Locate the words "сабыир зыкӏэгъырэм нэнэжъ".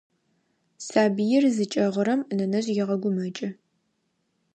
0.85-2.67